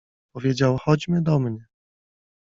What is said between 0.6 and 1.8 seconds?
Chodźmy do mnie.